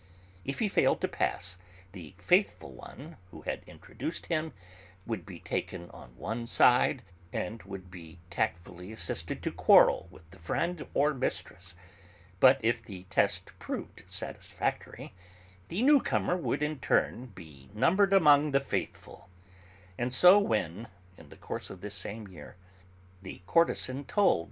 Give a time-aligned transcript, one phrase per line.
[0.43, 1.59] If he failed to pass,
[1.91, 4.51] the faithful one who had introduced him
[5.05, 10.39] would be taken on one side, and would be tactfully assisted to quarrel with the
[10.39, 11.75] friend or mistress.
[12.39, 15.13] But if the test proved satisfactory,
[15.67, 19.29] the newcomer would in turn be numbered among the 'faithful.'
[19.99, 22.55] And so when, in the course of this same year,
[23.21, 24.39] the courtesan told M.